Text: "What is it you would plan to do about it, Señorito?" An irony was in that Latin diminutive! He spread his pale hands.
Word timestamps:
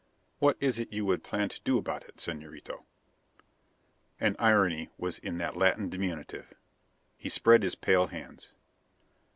"What 0.39 0.57
is 0.59 0.79
it 0.79 0.91
you 0.91 1.05
would 1.05 1.23
plan 1.23 1.49
to 1.49 1.61
do 1.61 1.77
about 1.77 2.05
it, 2.05 2.17
Señorito?" 2.17 2.85
An 4.19 4.35
irony 4.39 4.89
was 4.97 5.19
in 5.19 5.37
that 5.37 5.55
Latin 5.55 5.89
diminutive! 5.89 6.55
He 7.17 7.29
spread 7.29 7.61
his 7.61 7.75
pale 7.75 8.07
hands. 8.07 8.55